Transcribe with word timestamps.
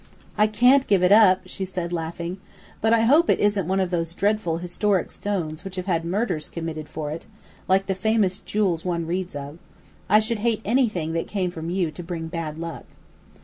"I 0.35 0.47
can't 0.47 0.87
give 0.87 1.03
it 1.03 1.11
up!" 1.11 1.41
she 1.45 1.63
said, 1.63 1.93
laughing. 1.93 2.39
"But 2.81 2.91
I 2.91 3.01
hope 3.01 3.29
it 3.29 3.37
isn't 3.39 3.67
one 3.67 3.79
of 3.79 3.91
those 3.91 4.15
dreadful 4.15 4.57
historic 4.57 5.11
stones 5.11 5.63
which 5.63 5.75
have 5.75 5.85
had 5.85 6.05
murders 6.05 6.49
committed 6.49 6.89
for 6.89 7.11
it, 7.11 7.27
like 7.67 7.85
famous 7.85 8.39
jewels 8.39 8.83
one 8.83 9.05
reads 9.05 9.35
of. 9.35 9.59
I 10.09 10.17
should 10.19 10.39
hate 10.39 10.63
anything 10.65 11.13
that 11.13 11.27
came 11.27 11.51
from 11.51 11.69
you 11.69 11.91
to 11.91 12.01
bring 12.01 12.29
bad 12.29 12.57
luck." 12.57 12.85